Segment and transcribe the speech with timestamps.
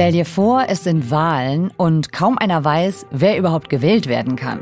[0.00, 4.60] Stell dir vor, es sind Wahlen und kaum einer weiß, wer überhaupt gewählt werden kann.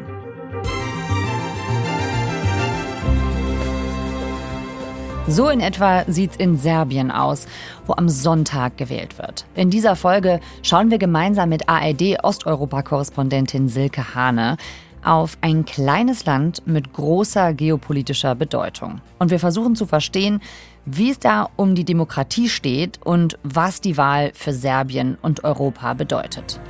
[5.28, 7.46] So in etwa sieht's in Serbien aus,
[7.86, 9.46] wo am Sonntag gewählt wird.
[9.54, 14.56] In dieser Folge schauen wir gemeinsam mit ARD-Osteuropa-Korrespondentin Silke Hane
[15.04, 19.02] auf ein kleines Land mit großer geopolitischer Bedeutung.
[19.20, 20.40] Und wir versuchen zu verstehen,
[20.90, 25.92] wie es da um die Demokratie steht und was die Wahl für Serbien und Europa
[25.94, 26.60] bedeutet.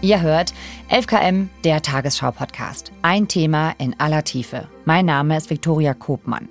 [0.00, 0.52] Ihr hört
[0.90, 2.92] 11KM, der Tagesschau-Podcast.
[3.02, 4.66] Ein Thema in aller Tiefe.
[4.84, 6.48] Mein Name ist Viktoria Kobmann.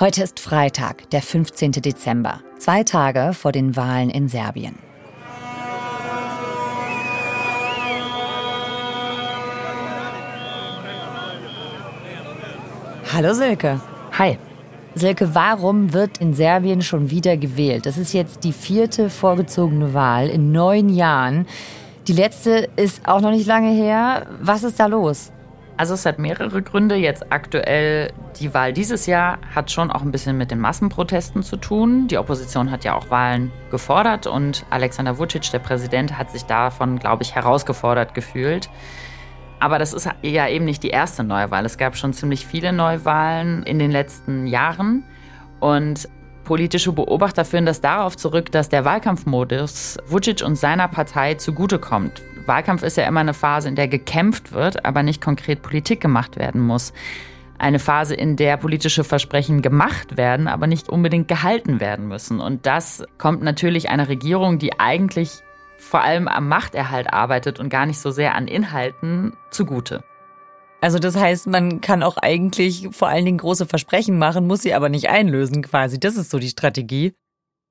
[0.00, 1.72] Heute ist Freitag, der 15.
[1.72, 4.74] Dezember, zwei Tage vor den Wahlen in Serbien.
[13.16, 13.80] Hallo Silke.
[14.18, 14.38] Hi.
[14.96, 17.86] Silke, warum wird in Serbien schon wieder gewählt?
[17.86, 21.46] Das ist jetzt die vierte vorgezogene Wahl in neun Jahren.
[22.08, 24.26] Die letzte ist auch noch nicht lange her.
[24.40, 25.30] Was ist da los?
[25.76, 26.96] Also es hat mehrere Gründe.
[26.96, 31.56] Jetzt aktuell die Wahl dieses Jahr hat schon auch ein bisschen mit den Massenprotesten zu
[31.56, 32.08] tun.
[32.08, 36.98] Die Opposition hat ja auch Wahlen gefordert und Alexander Vucic, der Präsident, hat sich davon,
[36.98, 38.68] glaube ich, herausgefordert gefühlt.
[39.60, 41.64] Aber das ist ja eben nicht die erste Neuwahl.
[41.64, 45.04] Es gab schon ziemlich viele Neuwahlen in den letzten Jahren.
[45.60, 46.08] Und
[46.44, 52.20] Politische Beobachter führen das darauf zurück, dass der Wahlkampfmodus Vucic und seiner Partei zugutekommt.
[52.46, 56.38] Wahlkampf ist ja immer eine Phase, in der gekämpft wird, aber nicht konkret Politik gemacht
[56.38, 56.92] werden muss.
[57.56, 62.40] Eine Phase, in der politische Versprechen gemacht werden, aber nicht unbedingt gehalten werden müssen.
[62.40, 65.30] Und das kommt natürlich einer Regierung, die eigentlich
[65.78, 70.02] vor allem am Machterhalt arbeitet und gar nicht so sehr an Inhalten, zugute.
[70.80, 74.74] Also das heißt, man kann auch eigentlich vor allen Dingen große Versprechen machen, muss sie
[74.74, 75.98] aber nicht einlösen quasi.
[75.98, 77.14] Das ist so die Strategie.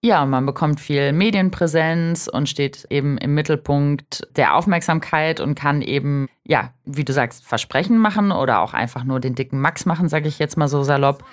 [0.05, 6.27] Ja, man bekommt viel Medienpräsenz und steht eben im Mittelpunkt der Aufmerksamkeit und kann eben,
[6.45, 10.27] ja, wie du sagst, Versprechen machen oder auch einfach nur den dicken Max machen, sage
[10.27, 11.23] ich jetzt mal so salopp.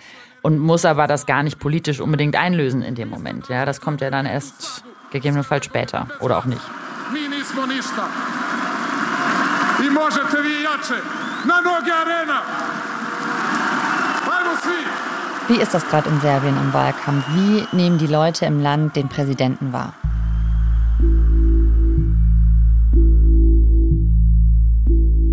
[0.43, 3.49] Und muss aber das gar nicht politisch unbedingt einlösen in dem Moment.
[3.49, 6.63] Ja, das kommt ja dann erst gegebenenfalls später oder auch nicht.
[15.49, 17.25] Wie ist das gerade in Serbien im Wahlkampf?
[17.35, 19.95] Wie nehmen die Leute im Land den Präsidenten wahr?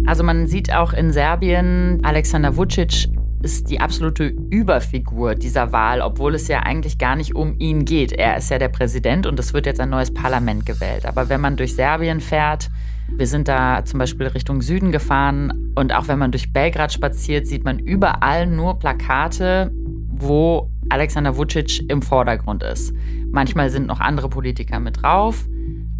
[0.07, 3.09] Also man sieht auch in Serbien, Alexander Vucic
[3.41, 8.11] ist die absolute Überfigur dieser Wahl, obwohl es ja eigentlich gar nicht um ihn geht.
[8.11, 11.05] Er ist ja der Präsident und es wird jetzt ein neues Parlament gewählt.
[11.05, 12.69] Aber wenn man durch Serbien fährt,
[13.09, 17.47] wir sind da zum Beispiel Richtung Süden gefahren und auch wenn man durch Belgrad spaziert,
[17.47, 19.71] sieht man überall nur Plakate,
[20.09, 22.93] wo Alexander Vucic im Vordergrund ist.
[23.31, 25.47] Manchmal sind noch andere Politiker mit drauf,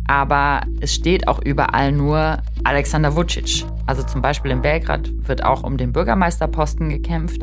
[0.08, 3.66] aber es steht auch überall nur Alexander Vucic.
[3.88, 7.42] Also zum Beispiel in Belgrad wird auch um den Bürgermeisterposten gekämpft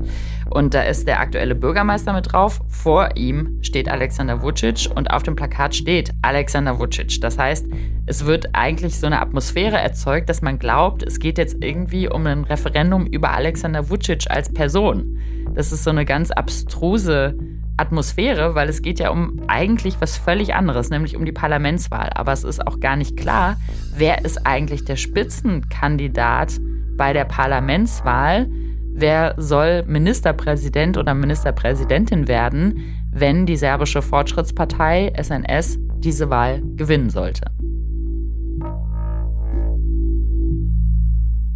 [0.50, 2.60] und da ist der aktuelle Bürgermeister mit drauf.
[2.68, 7.20] Vor ihm steht Alexander Vucic und auf dem Plakat steht Alexander Vucic.
[7.20, 7.66] Das heißt,
[8.06, 12.26] es wird eigentlich so eine Atmosphäre erzeugt, dass man glaubt, es geht jetzt irgendwie um
[12.26, 15.18] ein Referendum über Alexander Vucic als Person.
[15.54, 17.36] Das ist so eine ganz abstruse
[17.76, 22.10] Atmosphäre, weil es geht ja um eigentlich was völlig anderes, nämlich um die Parlamentswahl.
[22.14, 23.56] Aber es ist auch gar nicht klar,
[23.96, 26.60] wer ist eigentlich der Spitzenkandidat
[26.96, 28.48] bei der Parlamentswahl.
[28.96, 32.80] Wer soll Ministerpräsident oder Ministerpräsidentin werden,
[33.10, 37.50] wenn die serbische Fortschrittspartei SNS diese Wahl gewinnen sollte?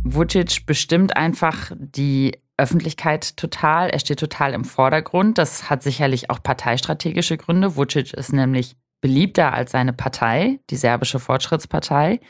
[0.02, 3.88] Vucic bestimmt einfach die Öffentlichkeit total.
[3.88, 5.38] Er steht total im Vordergrund.
[5.38, 7.76] Das hat sicherlich auch parteistrategische Gründe.
[7.76, 12.20] Vucic ist nämlich beliebter als seine Partei, die serbische Fortschrittspartei.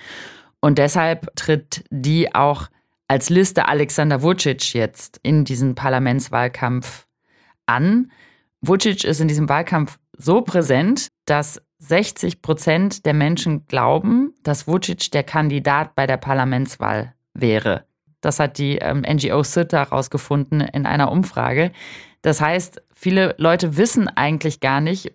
[0.61, 2.69] Und deshalb tritt die auch
[3.08, 7.06] als Liste Alexander Vucic jetzt in diesen Parlamentswahlkampf
[7.67, 8.12] an.
[8.61, 15.11] Vucic ist in diesem Wahlkampf so präsent, dass 60 Prozent der Menschen glauben, dass Vucic
[15.12, 17.88] der Kandidat bei der Parlamentswahl wäre.
[18.20, 21.73] Das hat die ähm, NGO SITA herausgefunden in einer Umfrage.
[22.23, 25.12] Das heißt, viele Leute wissen eigentlich gar nicht,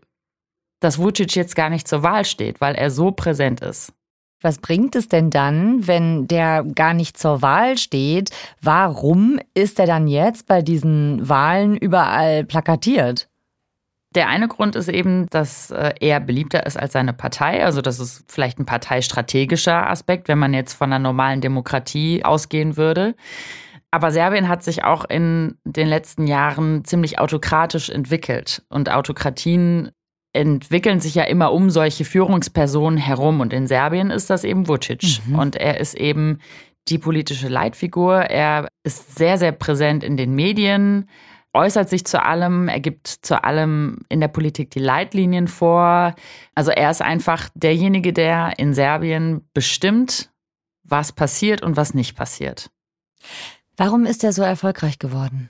[0.80, 3.94] dass Vucic jetzt gar nicht zur Wahl steht, weil er so präsent ist.
[4.42, 8.30] Was bringt es denn dann, wenn der gar nicht zur Wahl steht?
[8.62, 13.30] Warum ist er dann jetzt bei diesen Wahlen überall plakatiert?
[14.16, 17.66] Der eine Grund ist eben, dass äh, er beliebter ist als seine Partei.
[17.66, 22.78] Also das ist vielleicht ein parteistrategischer Aspekt, wenn man jetzt von einer normalen Demokratie ausgehen
[22.78, 23.16] würde.
[23.92, 28.64] Aber Serbien hat sich auch in den letzten Jahren ziemlich autokratisch entwickelt.
[28.70, 29.92] Und Autokratien
[30.34, 33.40] entwickeln sich ja immer um solche Führungspersonen herum.
[33.40, 35.20] Und in Serbien ist das eben Vucic.
[35.28, 35.38] Mhm.
[35.38, 36.40] Und er ist eben
[36.88, 38.16] die politische Leitfigur.
[38.16, 41.08] Er ist sehr, sehr präsent in den Medien,
[41.54, 46.16] äußert sich zu allem, er gibt zu allem in der Politik die Leitlinien vor.
[46.56, 50.32] Also er ist einfach derjenige, der in Serbien bestimmt,
[50.84, 52.70] was passiert und was nicht passiert.
[53.78, 55.50] Warum ist er so erfolgreich geworden?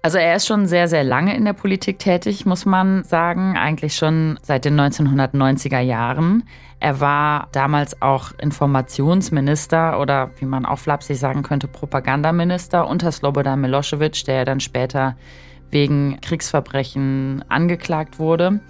[0.00, 3.96] Also er ist schon sehr, sehr lange in der Politik tätig, muss man sagen, eigentlich
[3.96, 6.44] schon seit den 1990er Jahren.
[6.80, 13.60] Er war damals auch Informationsminister oder wie man auch flapsig sagen könnte, Propagandaminister unter Slobodan
[13.60, 15.16] Milosevic, der dann später
[15.70, 18.60] wegen Kriegsverbrechen angeklagt wurde.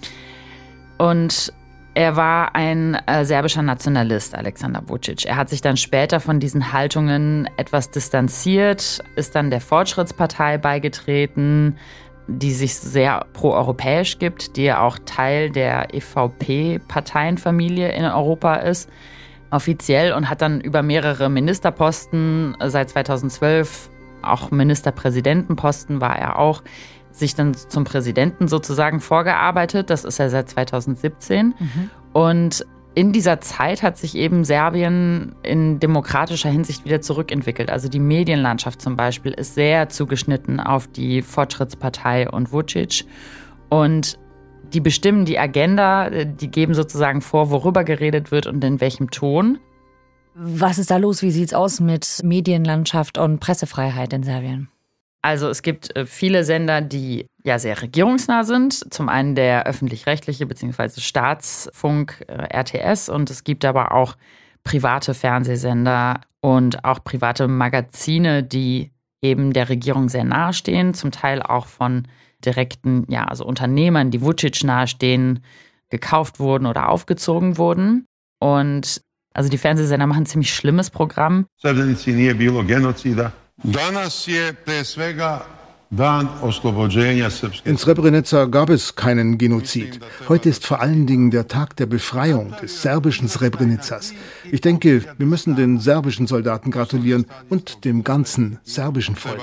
[0.97, 1.53] Und
[1.99, 5.25] er war ein äh, serbischer Nationalist, Alexander Vucic.
[5.27, 11.77] Er hat sich dann später von diesen Haltungen etwas distanziert, ist dann der Fortschrittspartei beigetreten,
[12.29, 18.89] die sich sehr proeuropäisch gibt, die ja auch Teil der EVP-Parteienfamilie in Europa ist,
[19.51, 23.91] offiziell und hat dann über mehrere Ministerposten seit 2012,
[24.23, 26.62] auch Ministerpräsidentenposten war er auch,
[27.10, 29.90] sich dann zum Präsidenten sozusagen vorgearbeitet.
[29.90, 31.55] Das ist er seit 2017.
[31.58, 31.90] Mhm.
[32.12, 37.70] Und in dieser Zeit hat sich eben Serbien in demokratischer Hinsicht wieder zurückentwickelt.
[37.70, 43.05] Also die Medienlandschaft zum Beispiel ist sehr zugeschnitten auf die Fortschrittspartei und Vucic.
[43.69, 44.19] Und
[44.72, 49.58] die bestimmen die Agenda, die geben sozusagen vor, worüber geredet wird und in welchem Ton.
[50.34, 51.22] Was ist da los?
[51.22, 54.69] Wie sieht es aus mit Medienlandschaft und Pressefreiheit in Serbien?
[55.23, 58.93] Also es gibt äh, viele Sender, die ja sehr regierungsnah sind.
[58.93, 61.00] Zum einen der öffentlich-rechtliche bzw.
[61.00, 64.17] Staatsfunk äh, RTS und es gibt aber auch
[64.65, 68.93] private Fernsehsender und auch private Magazine, die
[69.23, 72.06] eben der Regierung sehr nahestehen, zum Teil auch von
[72.44, 75.41] direkten, ja, also Unternehmern, die Vucic nahestehen,
[75.91, 78.06] gekauft wurden oder aufgezogen wurden.
[78.41, 79.03] Und
[79.35, 81.47] also die Fernsehsender machen ein ziemlich schlimmes Programm.
[83.60, 83.72] In
[87.76, 89.99] Srebrenica gab es keinen Genozid.
[90.28, 94.14] Heute ist vor allen Dingen der Tag der Befreiung des serbischen Srebrenicas.
[94.50, 99.40] Ich denke, wir müssen den serbischen Soldaten gratulieren und dem ganzen serbischen Volk.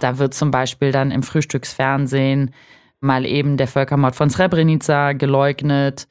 [0.00, 2.54] Da wird zum Beispiel dann im Frühstücksfernsehen
[3.00, 6.06] mal eben der Völkermord von Srebrenica geleugnet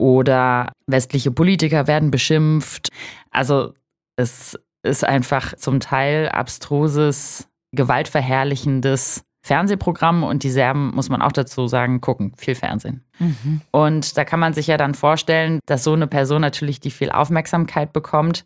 [0.00, 2.88] oder westliche Politiker werden beschimpft.
[3.30, 3.74] Also
[4.16, 11.66] es ist einfach zum Teil abstruses, gewaltverherrlichendes Fernsehprogramm und die Serben, muss man auch dazu
[11.66, 13.04] sagen, gucken viel Fernsehen.
[13.18, 13.60] Mhm.
[13.70, 17.10] Und da kann man sich ja dann vorstellen, dass so eine Person natürlich, die viel
[17.10, 18.44] Aufmerksamkeit bekommt,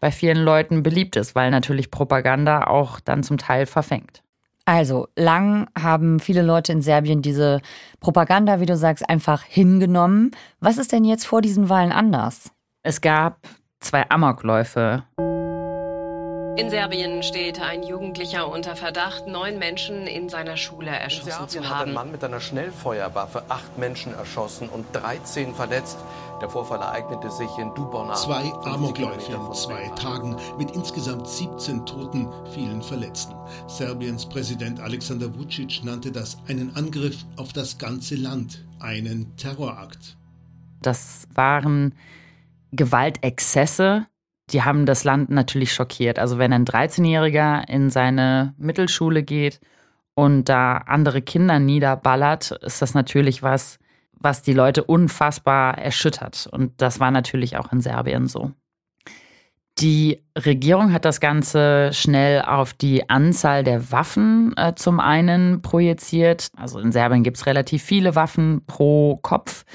[0.00, 4.22] bei vielen Leuten beliebt ist, weil natürlich Propaganda auch dann zum Teil verfängt.
[4.68, 7.60] Also, lang haben viele Leute in Serbien diese
[8.00, 10.32] Propaganda, wie du sagst, einfach hingenommen.
[10.58, 12.50] Was ist denn jetzt vor diesen Wahlen anders?
[12.82, 13.38] Es gab
[13.78, 15.04] zwei Amokläufe.
[16.56, 21.68] In Serbien steht ein Jugendlicher unter Verdacht, neun Menschen in seiner Schule erschossen zu haben.
[21.68, 25.98] hat ein Mann mit einer Schnellfeuerwaffe acht Menschen erschossen und 13 verletzt.
[26.40, 28.14] Der Vorfall ereignete sich in Dubona.
[28.14, 33.34] Zwei Amokläufe in zwei Tagen mit insgesamt 17 Toten, vielen Verletzten.
[33.66, 40.18] Serbiens Präsident Alexander Vucic nannte das einen Angriff auf das ganze Land, einen Terrorakt.
[40.82, 41.94] Das waren
[42.72, 44.06] Gewaltexzesse,
[44.50, 46.18] die haben das Land natürlich schockiert.
[46.18, 49.58] Also wenn ein 13-Jähriger in seine Mittelschule geht
[50.14, 53.78] und da andere Kinder niederballert, ist das natürlich was,
[54.18, 56.48] was die Leute unfassbar erschüttert.
[56.50, 58.52] Und das war natürlich auch in Serbien so.
[59.78, 66.48] Die Regierung hat das Ganze schnell auf die Anzahl der Waffen äh, zum einen projiziert.
[66.56, 69.66] Also in Serbien gibt es relativ viele Waffen pro Kopf.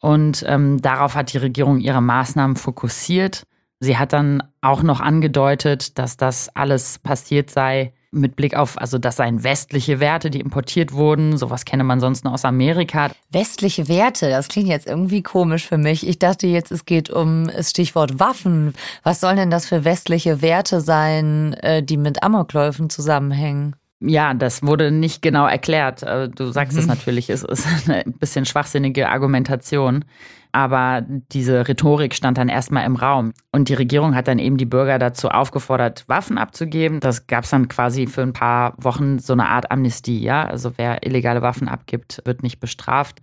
[0.00, 3.44] Und ähm, darauf hat die Regierung ihre Maßnahmen fokussiert.
[3.78, 8.98] Sie hat dann auch noch angedeutet, dass das alles passiert sei, mit Blick auf, also
[8.98, 11.38] das seien westliche Werte, die importiert wurden.
[11.38, 13.10] Sowas kenne man sonst nur aus Amerika.
[13.30, 16.06] Westliche Werte, das klingt jetzt irgendwie komisch für mich.
[16.06, 18.74] Ich dachte jetzt, es geht um das Stichwort Waffen.
[19.02, 23.74] Was sollen denn das für westliche Werte sein, äh, die mit Amokläufen zusammenhängen?
[24.04, 26.02] Ja, das wurde nicht genau erklärt.
[26.02, 26.80] Äh, du sagst mhm.
[26.80, 30.04] es natürlich, es ist eine bisschen schwachsinnige Argumentation.
[30.52, 33.32] Aber diese Rhetorik stand dann erstmal im Raum.
[33.52, 37.00] Und die Regierung hat dann eben die Bürger dazu aufgefordert, Waffen abzugeben.
[37.00, 40.20] Das gab es dann quasi für ein paar Wochen so eine Art Amnestie.
[40.20, 40.44] Ja?
[40.44, 43.20] Also wer illegale Waffen abgibt, wird nicht bestraft.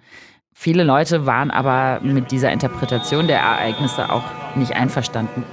[0.54, 4.24] Viele Leute waren aber mit dieser Interpretation der Ereignisse auch
[4.56, 5.46] nicht einverstanden.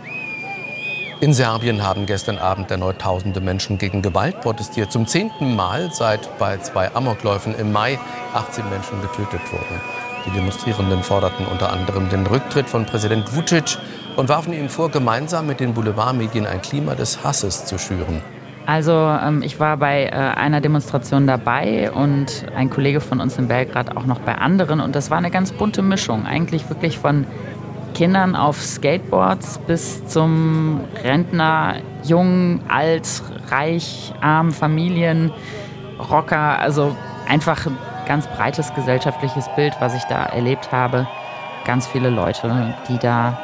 [1.20, 4.92] In Serbien haben gestern Abend erneut tausende Menschen gegen Gewalt protestiert.
[4.92, 7.98] Zum zehnten Mal seit bei zwei Amokläufen im Mai
[8.34, 10.05] 18 Menschen getötet wurden.
[10.26, 13.78] Die Demonstrierenden forderten unter anderem den Rücktritt von Präsident Vucic
[14.16, 18.22] und warfen ihm vor, gemeinsam mit den Boulevardmedien ein Klima des Hasses zu schüren.
[18.66, 23.46] Also ähm, ich war bei äh, einer Demonstration dabei und ein Kollege von uns in
[23.46, 27.26] Belgrad auch noch bei anderen und das war eine ganz bunte Mischung, eigentlich wirklich von
[27.94, 35.32] Kindern auf Skateboards bis zum Rentner, jung, alt, reich, arm, Familien,
[36.10, 36.58] Rocker.
[36.58, 36.94] Also
[37.26, 41.06] einfach ein ganz breites gesellschaftliches Bild, was ich da erlebt habe.
[41.64, 43.38] Ganz viele Leute, die da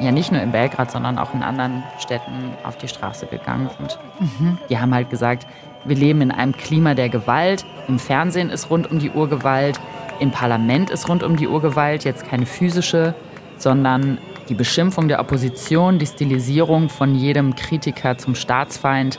[0.00, 3.98] ja nicht nur in Belgrad, sondern auch in anderen Städten auf die Straße gegangen sind.
[4.20, 4.58] Mhm.
[4.68, 5.46] Die haben halt gesagt,
[5.84, 7.64] wir leben in einem Klima der Gewalt.
[7.88, 9.80] Im Fernsehen ist rund um die Uhr Gewalt.
[10.20, 12.04] Im Parlament ist rund um die Uhr Gewalt.
[12.04, 13.14] Jetzt keine physische,
[13.56, 19.18] sondern die Beschimpfung der Opposition, die Stilisierung von jedem Kritiker zum Staatsfeind.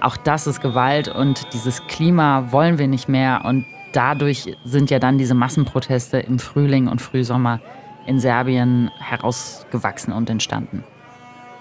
[0.00, 3.42] Auch das ist Gewalt und dieses Klima wollen wir nicht mehr.
[3.44, 7.60] Und dadurch sind ja dann diese Massenproteste im Frühling und Frühsommer
[8.06, 10.84] in Serbien herausgewachsen und entstanden.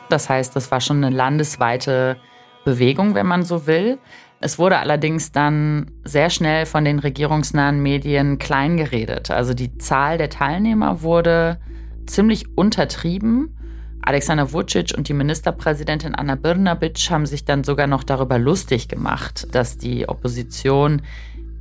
[0.09, 2.17] Das heißt, das war schon eine landesweite
[2.63, 3.97] Bewegung, wenn man so will.
[4.39, 9.31] Es wurde allerdings dann sehr schnell von den regierungsnahen Medien kleingeredet.
[9.31, 11.59] Also die Zahl der Teilnehmer wurde
[12.05, 13.57] ziemlich untertrieben.
[14.01, 19.47] Alexander Vucic und die Ministerpräsidentin Anna Brnabic haben sich dann sogar noch darüber lustig gemacht,
[19.53, 21.01] dass die Opposition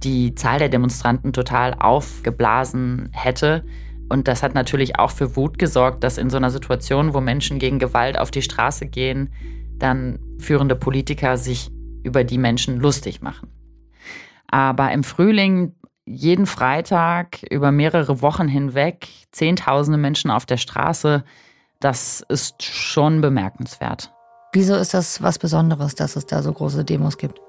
[0.03, 3.65] die Zahl der Demonstranten total aufgeblasen hätte.
[4.09, 7.59] Und das hat natürlich auch für Wut gesorgt, dass in so einer Situation, wo Menschen
[7.59, 9.33] gegen Gewalt auf die Straße gehen,
[9.79, 11.71] dann führende Politiker sich
[12.05, 13.51] über die Menschen lustig machen.
[14.49, 15.75] Aber im Frühling
[16.05, 21.25] jeden Freitag über mehrere Wochen hinweg Zehntausende Menschen auf der Straße,
[21.81, 24.13] das ist schon bemerkenswert.
[24.53, 27.41] Wieso ist das was Besonderes, dass es da so große Demos gibt?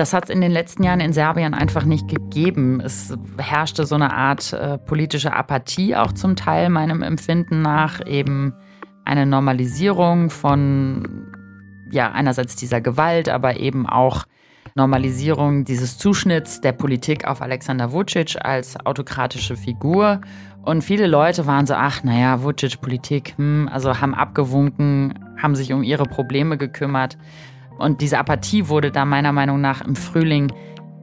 [0.00, 2.80] Das hat es in den letzten Jahren in Serbien einfach nicht gegeben.
[2.80, 8.54] Es herrschte so eine Art äh, politische Apathie, auch zum Teil meinem Empfinden nach, eben
[9.04, 11.26] eine Normalisierung von,
[11.90, 14.24] ja, einerseits dieser Gewalt, aber eben auch
[14.74, 20.22] Normalisierung dieses Zuschnitts der Politik auf Alexander Vucic als autokratische Figur.
[20.62, 25.82] Und viele Leute waren so, ach, naja, Vucic-Politik, hm, also haben abgewunken, haben sich um
[25.82, 27.18] ihre Probleme gekümmert.
[27.80, 30.52] Und diese Apathie wurde da meiner Meinung nach im Frühling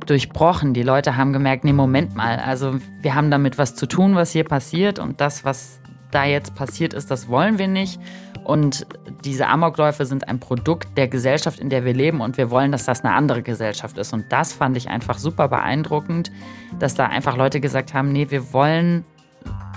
[0.06, 0.74] durchbrochen.
[0.74, 4.32] Die Leute haben gemerkt, nee, Moment mal, also wir haben damit was zu tun, was
[4.32, 5.82] hier passiert und das, was
[6.12, 8.00] da jetzt passiert ist, das wollen wir nicht.
[8.44, 8.88] Und
[9.26, 12.86] diese Amokläufe sind ein Produkt der Gesellschaft, in der wir leben und wir wollen, dass
[12.86, 14.14] das eine andere Gesellschaft ist.
[14.14, 16.32] Und das fand ich einfach super beeindruckend,
[16.80, 19.04] dass da einfach Leute gesagt haben, nee, wir wollen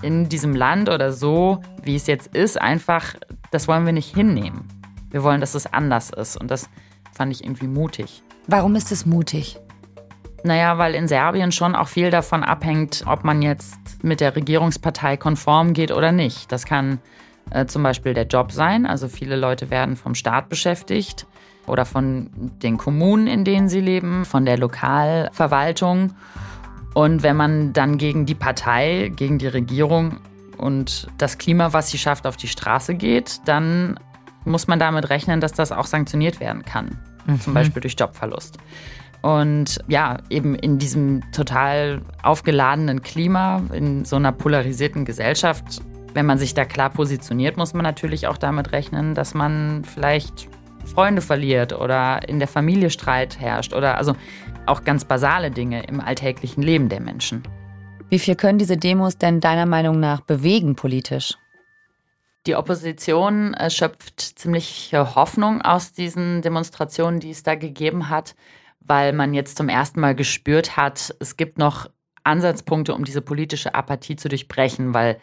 [0.02, 3.14] in diesem Land oder so, wie es jetzt ist, einfach,
[3.50, 4.68] das wollen wir nicht hinnehmen.
[5.10, 6.40] Wir wollen, dass es anders ist.
[6.40, 6.70] Und das
[7.20, 8.22] fand ich irgendwie mutig.
[8.46, 9.58] Warum ist es mutig?
[10.42, 15.18] Naja, weil in Serbien schon auch viel davon abhängt, ob man jetzt mit der Regierungspartei
[15.18, 16.50] konform geht oder nicht.
[16.50, 16.98] Das kann
[17.50, 18.86] äh, zum Beispiel der Job sein.
[18.86, 21.26] Also viele Leute werden vom Staat beschäftigt
[21.66, 22.30] oder von
[22.62, 26.14] den Kommunen, in denen sie leben, von der Lokalverwaltung.
[26.94, 30.20] Und wenn man dann gegen die Partei, gegen die Regierung
[30.56, 34.00] und das Klima, was sie schafft, auf die Straße geht, dann
[34.46, 36.98] muss man damit rechnen, dass das auch sanktioniert werden kann.
[37.26, 37.40] Mhm.
[37.40, 38.58] Zum Beispiel durch Jobverlust.
[39.22, 45.82] Und ja, eben in diesem total aufgeladenen Klima, in so einer polarisierten Gesellschaft
[46.14, 50.48] wenn man sich da klar positioniert, muss man natürlich auch damit rechnen, dass man vielleicht
[50.84, 54.14] Freunde verliert oder in der Familie Streit herrscht oder also
[54.66, 57.42] auch ganz basale Dinge im alltäglichen Leben der Menschen.
[58.08, 61.36] Wie viel können diese Demos denn deiner Meinung nach bewegen politisch?
[62.50, 68.34] Die Opposition äh, schöpft ziemliche Hoffnung aus diesen Demonstrationen, die es da gegeben hat,
[68.80, 71.88] weil man jetzt zum ersten Mal gespürt hat, es gibt noch
[72.24, 75.20] Ansatzpunkte, um diese politische Apathie zu durchbrechen, weil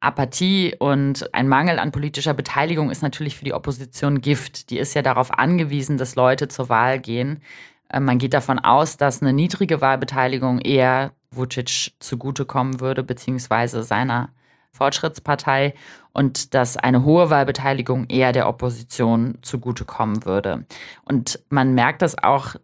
[0.00, 4.68] Apathie und ein Mangel an politischer Beteiligung ist natürlich für die Opposition Gift.
[4.68, 7.40] Die ist ja darauf angewiesen, dass Leute zur Wahl gehen.
[7.88, 14.28] Äh, man geht davon aus, dass eine niedrige Wahlbeteiligung eher Vucic zugutekommen würde, beziehungsweise seiner
[14.76, 15.74] Fortschrittspartei
[16.12, 20.66] und dass eine hohe Wahlbeteiligung eher der Opposition zugutekommen würde.
[21.04, 22.56] Und man merkt das auch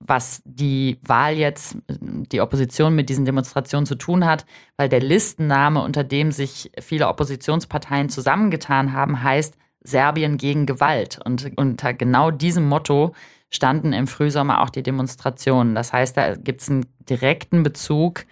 [0.00, 5.82] was die Wahl jetzt, die Opposition mit diesen Demonstrationen zu tun hat, weil der Listenname,
[5.82, 11.20] unter dem sich viele Oppositionsparteien zusammengetan haben, heißt Serbien gegen Gewalt.
[11.24, 13.14] Und unter genau diesem Motto
[13.50, 15.74] standen im Frühsommer auch die Demonstrationen.
[15.74, 18.24] Das heißt, da gibt es einen direkten Bezug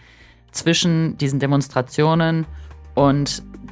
[0.51, 2.68] zwischen diesen Demonstrationen und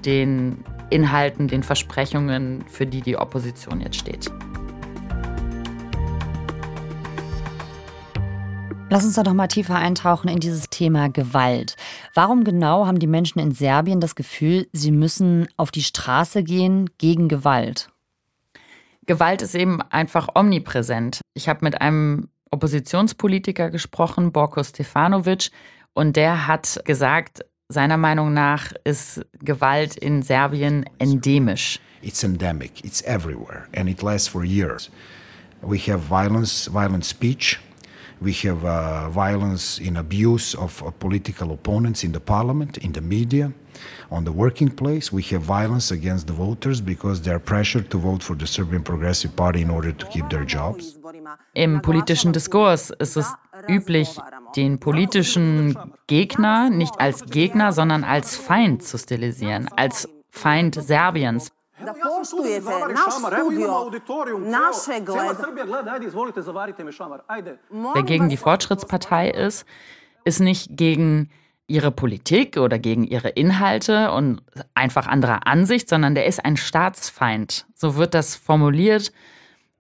[0.05, 4.31] den Inhalten, den Versprechungen, für die die Opposition jetzt steht.
[8.89, 11.75] Lass uns doch noch mal tiefer eintauchen in dieses Thema Gewalt.
[12.15, 16.89] Warum genau haben die Menschen in Serbien das Gefühl, sie müssen auf die Straße gehen
[16.99, 17.91] gegen Gewalt?
[19.07, 21.21] Gewalt ist eben einfach omnipräsent.
[21.35, 25.51] Ich habe mit einem Oppositionspolitiker gesprochen, Borko Stefanovic,
[25.93, 31.81] und der hat gesagt, seiner Meinung nach ist Gewalt in Serbien endemisch.
[32.03, 34.91] It's endemic, it's everywhere and it lasts for years.
[35.63, 37.59] We have violence, violent speech.
[38.21, 43.03] We have uh, violence in abuse of uh, political opponents in the parliament, in the
[43.03, 43.53] media,
[44.11, 45.13] on the working place.
[45.13, 48.83] We have violence against the voters because they are pressured to vote for the Serbian
[48.83, 50.97] Progressive Party in order to keep their jobs.
[51.55, 53.35] Im politischen Diskurs ist es
[53.69, 54.17] üblich,
[54.57, 61.53] den politischen Gegner nicht als Gegner, sondern als Feind zu stilisieren, als Feind Serbiens,
[67.69, 69.67] Wer gegen die Fortschrittspartei ist,
[70.25, 71.31] ist nicht gegen
[71.67, 74.41] ihre Politik oder gegen ihre Inhalte und
[74.75, 77.67] einfach anderer Ansicht, sondern der ist ein Staatsfeind.
[77.75, 79.13] So wird das formuliert.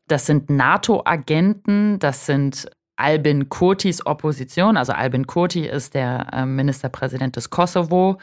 [0.08, 4.76] Das sind NATO-Agenten, das sind Albin Kurtis Opposition.
[4.76, 8.18] Also Albin Kurti ist der äh, Ministerpräsident des Kosovo,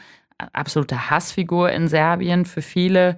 [0.52, 3.16] absolute Hassfigur in Serbien für viele.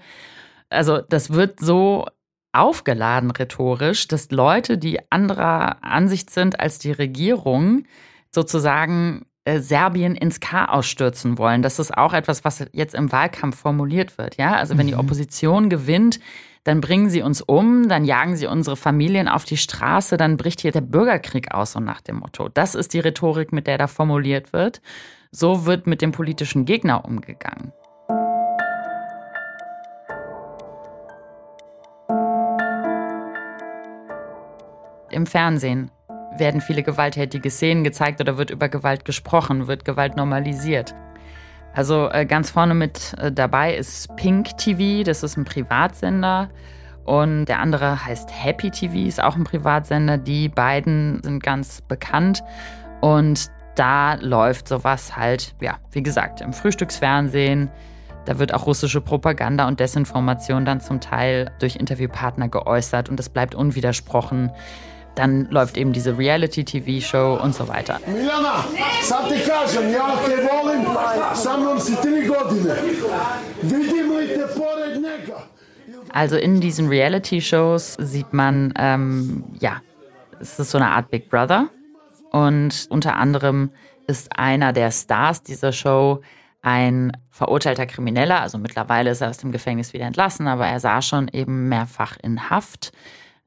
[0.68, 2.06] Also das wird so
[2.52, 7.84] aufgeladen rhetorisch, dass Leute, die anderer Ansicht sind als die Regierung,
[8.34, 11.62] sozusagen äh, Serbien ins Chaos stürzen wollen.
[11.62, 14.36] Das ist auch etwas, was jetzt im Wahlkampf formuliert wird.
[14.36, 15.00] Ja, also wenn die mhm.
[15.00, 16.18] Opposition gewinnt,
[16.66, 20.62] dann bringen sie uns um, dann jagen sie unsere Familien auf die Straße, dann bricht
[20.62, 22.48] hier der Bürgerkrieg aus, so nach dem Motto.
[22.48, 24.80] Das ist die Rhetorik, mit der da formuliert wird.
[25.30, 27.72] So wird mit dem politischen Gegner umgegangen.
[35.12, 35.92] Im Fernsehen
[36.36, 40.96] werden viele gewalttätige Szenen gezeigt oder wird über Gewalt gesprochen, wird Gewalt normalisiert.
[41.76, 46.48] Also äh, ganz vorne mit äh, dabei ist Pink TV, das ist ein Privatsender.
[47.04, 50.16] Und der andere heißt Happy TV, ist auch ein Privatsender.
[50.16, 52.42] Die beiden sind ganz bekannt.
[53.02, 57.70] Und da läuft sowas halt, ja, wie gesagt, im Frühstücksfernsehen.
[58.24, 63.28] Da wird auch russische Propaganda und Desinformation dann zum Teil durch Interviewpartner geäußert und es
[63.28, 64.50] bleibt unwidersprochen.
[65.16, 67.98] Dann läuft eben diese Reality-TV-Show und so weiter.
[68.06, 68.64] Milana,
[69.02, 70.84] sad ti kažem, ja te volim,
[71.34, 72.76] sa mnom si tri godine.
[73.62, 75.42] Vidimo i te pored njega.
[76.12, 79.80] Also in diesen Reality-Shows sieht man, ähm, ja,
[80.38, 81.68] es ist so eine Art Big Brother.
[82.30, 83.70] Und unter anderem
[84.06, 86.20] ist einer der Stars dieser Show
[86.62, 88.40] ein verurteilter Krimineller.
[88.42, 92.16] Also mittlerweile ist er aus dem Gefängnis wieder entlassen, aber er sah schon eben mehrfach
[92.22, 92.92] in Haft.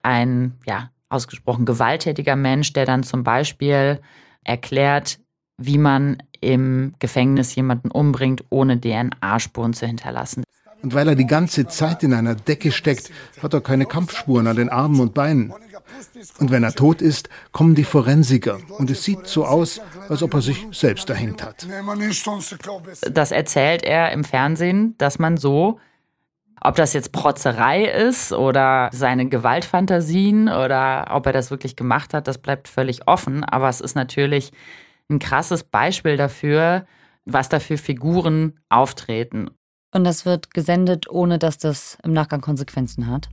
[0.02, 4.00] Ein, ja, ausgesprochen gewalttätiger Mensch, der dann zum Beispiel
[4.44, 5.20] erklärt,
[5.58, 10.44] wie man im Gefängnis jemanden umbringt, ohne DNA-Spuren zu hinterlassen.
[10.82, 13.12] Und weil er die ganze Zeit in einer Decke steckt,
[13.44, 15.54] hat er keine Kampfspuren an den Armen und Beinen.
[16.38, 20.34] Und wenn er tot ist, kommen die Forensiker und es sieht so aus, als ob
[20.34, 21.68] er sich selbst erhängt hat.
[23.12, 25.80] Das erzählt er im Fernsehen, dass man so
[26.62, 32.28] ob das jetzt Protzerei ist oder seine Gewaltfantasien oder ob er das wirklich gemacht hat,
[32.28, 33.44] das bleibt völlig offen.
[33.44, 34.52] Aber es ist natürlich
[35.10, 36.86] ein krasses Beispiel dafür,
[37.26, 39.50] was da für Figuren auftreten.
[39.94, 43.30] Und das wird gesendet, ohne dass das im Nachgang Konsequenzen hat?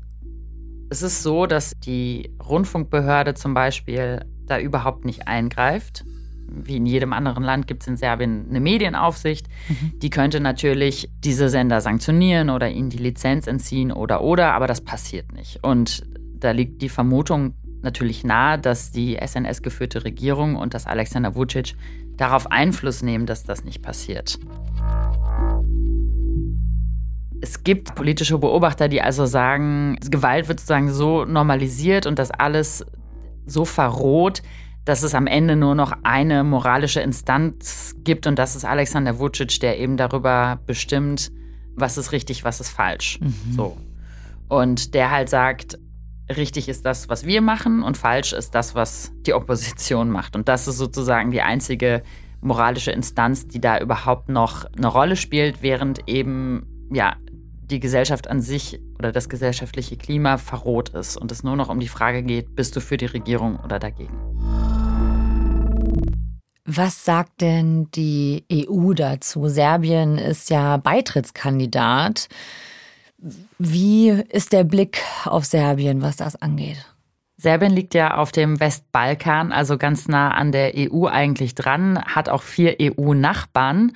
[0.89, 6.05] Es ist so, dass die Rundfunkbehörde zum Beispiel da überhaupt nicht eingreift
[6.49, 9.47] wie in jedem anderen Land gibt es in Serbien eine Medienaufsicht.
[9.69, 9.99] Mhm.
[10.01, 14.81] Die könnte natürlich diese Sender sanktionieren oder ihnen die Lizenz entziehen oder oder, aber das
[14.81, 15.63] passiert nicht.
[15.63, 16.07] Und
[16.39, 21.75] da liegt die Vermutung natürlich nahe, dass die SNS-geführte Regierung und dass Alexander Vucic
[22.17, 24.39] darauf Einfluss nehmen, dass das nicht passiert.
[27.41, 32.85] Es gibt politische Beobachter, die also sagen, Gewalt wird sozusagen so normalisiert und das alles
[33.47, 34.43] so verroht,
[34.87, 39.61] dass es am Ende nur noch eine moralische Instanz gibt und das ist Alexander Vucic,
[39.61, 41.33] der eben darüber bestimmt,
[41.75, 43.19] was ist richtig, was ist falsch.
[43.21, 43.53] Mhm.
[43.53, 43.77] So.
[44.49, 45.77] Und der halt sagt,
[46.35, 50.37] richtig ist das, was wir machen und falsch ist das, was die Opposition macht.
[50.37, 52.05] Und das ist sozusagen die einzige
[52.41, 57.17] moralische Instanz, die da überhaupt noch eine Rolle spielt, während eben ja
[57.61, 61.81] die Gesellschaft an sich oder das gesellschaftliche Klima verroht ist und es nur noch um
[61.81, 64.36] die Frage geht, bist du für die Regierung oder dagegen?
[66.67, 69.49] Was sagt denn die EU dazu?
[69.49, 72.29] Serbien ist ja Beitrittskandidat.
[73.59, 76.85] Wie ist der Blick auf Serbien, was das angeht?
[77.37, 82.29] Serbien liegt ja auf dem Westbalkan, also ganz nah an der EU eigentlich dran, hat
[82.29, 83.93] auch vier EU-Nachbarn.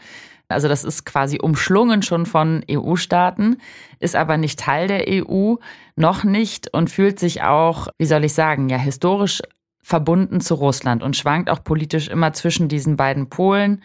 [0.48, 3.61] Also das ist quasi umschlungen schon von EU-Staaten,
[3.98, 5.56] ist aber nicht Teil der EU,
[5.96, 9.42] noch nicht und fühlt sich auch, wie soll ich sagen, ja historisch
[9.90, 13.83] verbunden zu Russland und schwankt auch politisch immer zwischen diesen beiden Polen,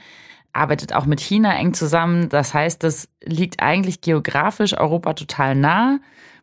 [0.54, 2.30] arbeitet auch mit China eng zusammen.
[2.30, 6.00] Das heißt, das liegt eigentlich geografisch Europa total nah.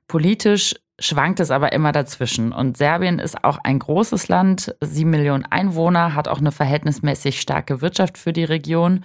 [0.09, 2.53] Politisch schwankt es aber immer dazwischen.
[2.53, 7.81] Und Serbien ist auch ein großes Land, sieben Millionen Einwohner, hat auch eine verhältnismäßig starke
[7.81, 9.05] Wirtschaft für die Region.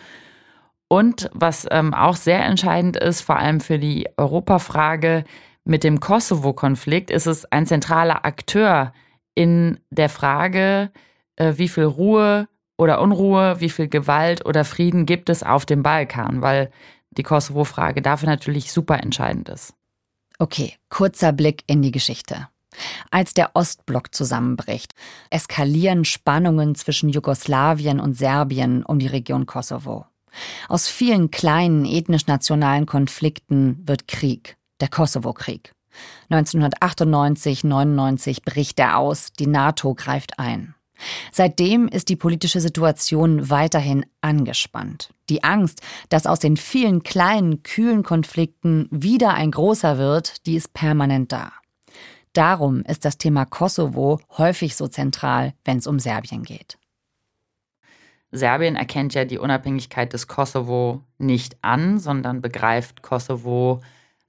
[0.88, 5.24] Und was ähm, auch sehr entscheidend ist, vor allem für die Europafrage
[5.64, 8.92] mit dem Kosovo-Konflikt, ist es ein zentraler Akteur
[9.38, 10.92] in der Frage,
[11.36, 15.84] äh, wie viel Ruhe oder Unruhe, wie viel Gewalt oder Frieden gibt es auf dem
[15.84, 16.72] Balkan, weil
[17.12, 19.76] die Kosovo-Frage dafür natürlich super entscheidend ist.
[20.40, 22.48] Okay, kurzer Blick in die Geschichte.
[23.12, 24.94] Als der Ostblock zusammenbricht,
[25.30, 30.08] eskalieren Spannungen zwischen Jugoslawien und Serbien um die Region Kosovo.
[30.68, 35.74] Aus vielen kleinen ethnisch-nationalen Konflikten wird Krieg, der Kosovo-Krieg.
[36.30, 40.76] 1998, 99 bricht er aus, die NATO greift ein.
[41.32, 45.14] Seitdem ist die politische Situation weiterhin angespannt.
[45.30, 50.74] Die Angst, dass aus den vielen kleinen, kühlen Konflikten wieder ein großer wird, die ist
[50.74, 51.52] permanent da.
[52.34, 56.78] Darum ist das Thema Kosovo häufig so zentral, wenn es um Serbien geht.
[58.32, 63.82] Serbien erkennt ja die Unabhängigkeit des Kosovo nicht an, sondern begreift Kosovo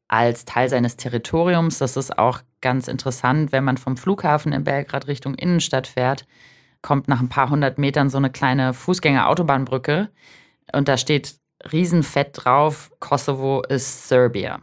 [0.08, 1.78] als Teil seines Territoriums.
[1.78, 6.26] Das ist auch ganz interessant, wenn man vom Flughafen in Belgrad Richtung Innenstadt fährt
[6.82, 10.08] kommt nach ein paar hundert Metern so eine kleine Fußgänger-Autobahnbrücke
[10.72, 11.36] und da steht
[11.72, 14.60] riesenfett drauf, Kosovo ist Serbia.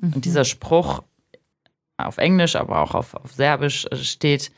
[0.00, 0.14] Mhm.
[0.14, 1.02] Und dieser Spruch
[1.96, 4.52] auf Englisch, aber auch auf, auf Serbisch steht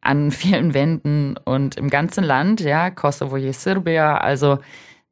[0.00, 4.18] an vielen Wänden und im ganzen Land, ja, Kosovo je Serbia.
[4.18, 4.58] Also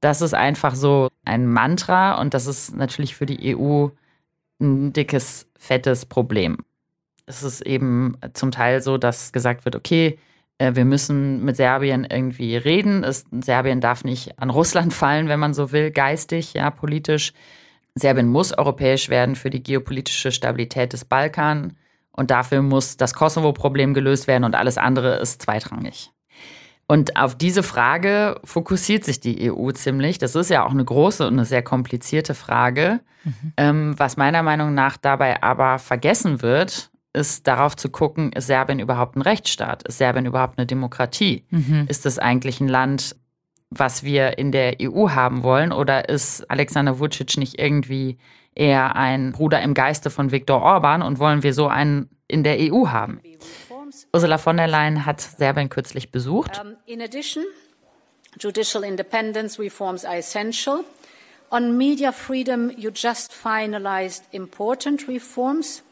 [0.01, 3.89] das ist einfach so ein Mantra und das ist natürlich für die EU
[4.63, 6.59] ein dickes, fettes Problem.
[7.27, 10.19] Es ist eben zum Teil so, dass gesagt wird, okay,
[10.59, 13.05] äh, wir müssen mit Serbien irgendwie reden.
[13.05, 17.33] Es, Serbien darf nicht an Russland fallen, wenn man so will, geistig, ja, politisch.
[17.95, 21.77] Serbien muss europäisch werden für die geopolitische Stabilität des Balkan.
[22.13, 26.11] Und dafür muss das Kosovo-Problem gelöst werden und alles andere ist zweitrangig.
[26.93, 30.19] Und auf diese Frage fokussiert sich die EU ziemlich.
[30.19, 33.01] Das ist ja auch eine große und eine sehr komplizierte Frage.
[33.25, 33.53] Mhm.
[33.57, 38.79] Ähm, was meiner Meinung nach dabei aber vergessen wird, ist darauf zu gucken, ist Serbien
[38.79, 39.85] überhaupt ein Rechtsstaat?
[39.85, 41.47] Ist Serbien überhaupt eine Demokratie?
[41.49, 41.87] Mhm.
[41.89, 43.17] Ist es eigentlich ein Land,
[43.71, 45.73] was wir in der EU haben wollen?
[45.73, 48.19] Oder ist Alexander Vucic nicht irgendwie
[48.55, 52.59] eher ein Bruder im Geiste von Viktor Orban und wollen wir so einen in der
[52.61, 53.19] EU haben?
[54.13, 56.61] Ursula von der Leyen hat Serbien kürzlich besucht.
[56.87, 57.45] in addition,
[58.39, 60.85] judicial independence reforms are essential.
[61.51, 65.83] On media freedom, you just finalized important reforms.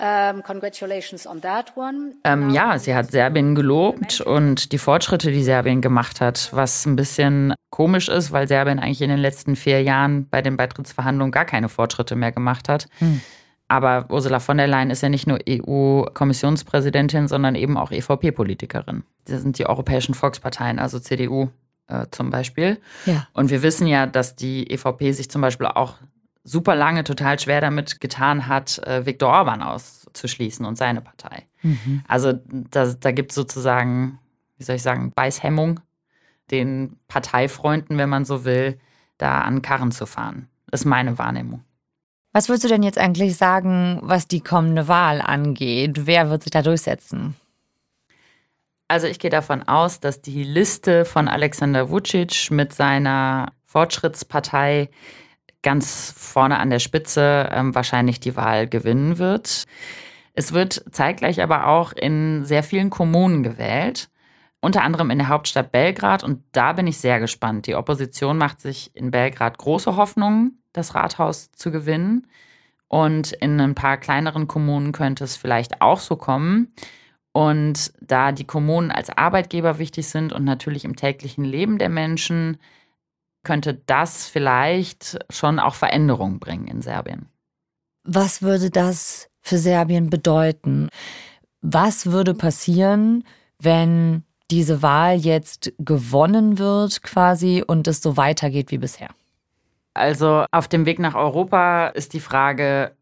[0.00, 2.12] Um, congratulations on that one.
[2.22, 6.94] Ähm, ja, sie hat Serbien gelobt und die Fortschritte, die Serbien gemacht hat, was ein
[6.94, 11.46] bisschen komisch ist, weil Serbien eigentlich in den letzten vier Jahren bei den Beitrittsverhandlungen gar
[11.46, 12.86] keine Fortschritte mehr gemacht hat.
[13.00, 13.20] Hm.
[13.68, 19.04] Aber Ursula von der Leyen ist ja nicht nur EU-Kommissionspräsidentin, sondern eben auch EVP-Politikerin.
[19.26, 21.50] Das sind die europäischen Volksparteien, also CDU
[21.86, 22.80] äh, zum Beispiel.
[23.04, 23.28] Ja.
[23.34, 25.96] Und wir wissen ja, dass die EVP sich zum Beispiel auch
[26.44, 31.46] super lange total schwer damit getan hat, äh, Viktor Orban auszuschließen und seine Partei.
[31.62, 32.02] Mhm.
[32.08, 34.18] Also da, da gibt es sozusagen,
[34.56, 35.80] wie soll ich sagen, Beißhemmung,
[36.50, 38.78] den Parteifreunden, wenn man so will,
[39.18, 40.48] da an Karren zu fahren.
[40.70, 41.64] Das ist meine Wahrnehmung.
[42.38, 46.06] Was würdest du denn jetzt eigentlich sagen, was die kommende Wahl angeht?
[46.06, 47.34] Wer wird sich da durchsetzen?
[48.86, 54.88] Also ich gehe davon aus, dass die Liste von Alexander Vucic mit seiner Fortschrittspartei
[55.62, 59.64] ganz vorne an der Spitze ähm, wahrscheinlich die Wahl gewinnen wird.
[60.32, 64.10] Es wird zeitgleich aber auch in sehr vielen Kommunen gewählt,
[64.60, 66.24] unter anderem in der Hauptstadt Belgrad.
[66.24, 67.66] Und da bin ich sehr gespannt.
[67.66, 72.26] Die Opposition macht sich in Belgrad große Hoffnungen, das Rathaus zu gewinnen.
[72.88, 76.72] Und in ein paar kleineren Kommunen könnte es vielleicht auch so kommen.
[77.32, 82.58] Und da die Kommunen als Arbeitgeber wichtig sind und natürlich im täglichen Leben der Menschen,
[83.44, 87.28] könnte das vielleicht schon auch Veränderungen bringen in Serbien.
[88.04, 90.88] Was würde das für Serbien bedeuten?
[91.60, 93.24] Was würde passieren,
[93.58, 99.08] wenn diese Wahl jetzt gewonnen wird quasi und es so weitergeht wie bisher?
[99.94, 102.92] Also auf dem Weg nach Europa ist die Frage,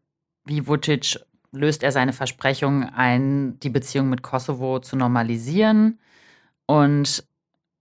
[0.45, 1.19] wie Vucic
[1.51, 5.99] löst er seine Versprechung ein, die Beziehung mit Kosovo zu normalisieren?
[6.65, 7.23] Und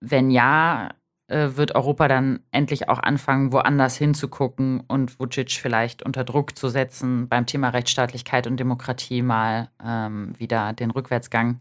[0.00, 0.90] wenn ja,
[1.28, 6.68] äh, wird Europa dann endlich auch anfangen, woanders hinzugucken und Vucic vielleicht unter Druck zu
[6.68, 11.60] setzen, beim Thema Rechtsstaatlichkeit und Demokratie mal ähm, wieder den Rückwärtsgang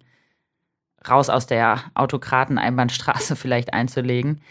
[1.10, 4.42] raus aus der Autokraten-Einbahnstraße vielleicht einzulegen.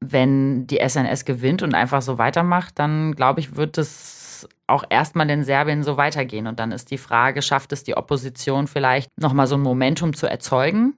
[0.00, 5.28] Wenn die SNS gewinnt und einfach so weitermacht, dann glaube ich, wird es auch erstmal
[5.30, 6.46] in Serbien so weitergehen.
[6.46, 10.26] Und dann ist die Frage, schafft es die Opposition vielleicht nochmal so ein Momentum zu
[10.26, 10.94] erzeugen?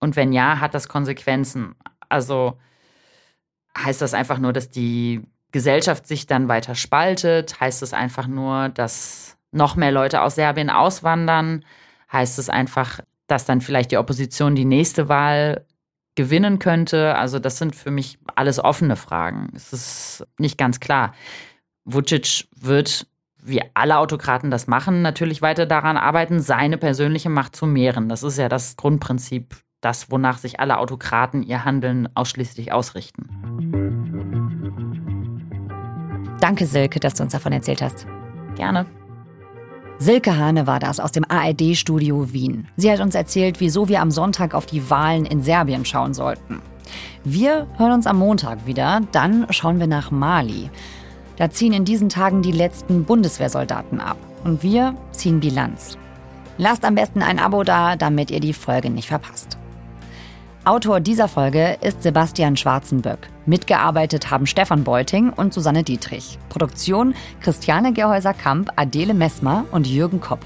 [0.00, 1.74] Und wenn ja, hat das Konsequenzen?
[2.08, 2.58] Also
[3.78, 7.60] heißt das einfach nur, dass die Gesellschaft sich dann weiter spaltet?
[7.60, 11.64] Heißt es einfach nur, dass noch mehr Leute aus Serbien auswandern?
[12.12, 13.00] Heißt es einfach,
[13.32, 15.64] dass dann vielleicht die Opposition die nächste Wahl
[16.14, 17.16] gewinnen könnte.
[17.16, 19.48] Also das sind für mich alles offene Fragen.
[19.56, 21.14] Es ist nicht ganz klar.
[21.86, 23.06] Vucic wird,
[23.42, 28.10] wie alle Autokraten das machen, natürlich weiter daran arbeiten, seine persönliche Macht zu mehren.
[28.10, 33.30] Das ist ja das Grundprinzip, das, wonach sich alle Autokraten ihr Handeln ausschließlich ausrichten.
[36.38, 38.06] Danke, Silke, dass du uns davon erzählt hast.
[38.56, 38.84] Gerne.
[39.98, 42.66] Silke Hane war das aus dem ARD-Studio Wien.
[42.76, 46.60] Sie hat uns erzählt, wieso wir am Sonntag auf die Wahlen in Serbien schauen sollten.
[47.24, 50.70] Wir hören uns am Montag wieder, dann schauen wir nach Mali.
[51.36, 54.18] Da ziehen in diesen Tagen die letzten Bundeswehrsoldaten ab.
[54.44, 55.96] Und wir ziehen Bilanz.
[56.58, 59.56] Lasst am besten ein Abo da, damit ihr die Folge nicht verpasst.
[60.64, 63.18] Autor dieser Folge ist Sebastian Schwarzenböck.
[63.46, 66.38] Mitgearbeitet haben Stefan Beuting und Susanne Dietrich.
[66.50, 70.38] Produktion Christiane Gerhäuser-Kamp, Adele Messmer und Jürgen Kopp.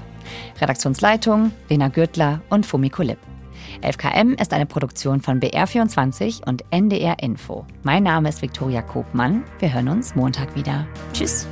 [0.59, 3.19] Redaktionsleitung Lena Gürtler und Fumiko Lipp.
[3.83, 7.67] 11KM ist eine Produktion von BR24 und NDR Info.
[7.83, 9.43] Mein Name ist Viktoria Kobmann.
[9.59, 10.87] Wir hören uns Montag wieder.
[11.13, 11.45] Tschüss.